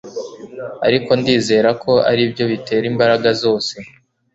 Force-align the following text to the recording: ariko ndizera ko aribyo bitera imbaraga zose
ariko 0.87 1.09
ndizera 1.19 1.69
ko 1.83 1.91
aribyo 2.11 2.43
bitera 2.51 2.85
imbaraga 2.91 3.29
zose 3.43 3.75